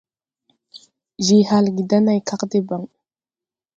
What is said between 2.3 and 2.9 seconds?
debaŋ.